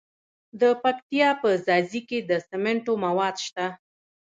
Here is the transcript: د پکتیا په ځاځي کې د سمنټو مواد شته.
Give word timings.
د 0.61 0.61
پکتیا 0.83 1.29
په 1.41 1.49
ځاځي 1.65 2.01
کې 2.09 2.19
د 2.29 2.31
سمنټو 2.47 2.93
مواد 3.05 3.35
شته. 3.45 3.65